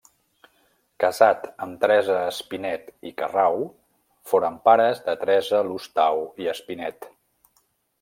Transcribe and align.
Casat 1.03 1.45
amb 1.65 1.77
Teresa 1.83 2.15
Espinet 2.31 2.91
i 3.11 3.13
Carrau 3.21 3.61
foren 4.33 4.61
pares 4.67 5.07
de 5.11 5.19
Teresa 5.23 5.65
Lostau 5.73 6.27
i 6.47 6.55
Espinet. 6.59 7.13